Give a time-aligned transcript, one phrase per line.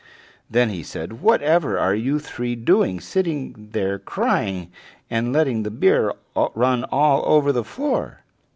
[0.49, 4.71] Then he said: "Whatever are you three doing, sitting there crying,
[5.11, 6.13] and letting the beer
[6.55, 8.21] run all over the floor?"